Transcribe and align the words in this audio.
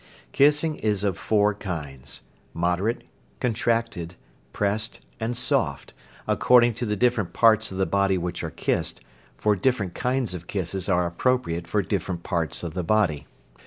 Kissing 0.31 0.77
is 0.77 1.03
of 1.03 1.15
four 1.15 1.53
kinds, 1.53 2.21
viz., 2.21 2.23
moderate, 2.55 3.03
contracted, 3.39 4.15
pressed, 4.51 5.05
and 5.19 5.37
soft, 5.37 5.93
according 6.27 6.73
to 6.73 6.87
the 6.87 6.95
different 6.95 7.33
parts 7.33 7.71
of 7.71 7.77
the 7.77 7.85
body 7.85 8.17
which 8.17 8.43
are 8.43 8.49
kissed, 8.49 9.01
for 9.37 9.55
different 9.55 9.93
kinds 9.93 10.33
of 10.33 10.47
kisses 10.47 10.89
are 10.89 11.05
appropriate 11.05 11.67
for 11.67 11.83
different 11.83 12.23
parts 12.23 12.63
of 12.63 12.73
the 12.73 12.83
body. 12.83 13.27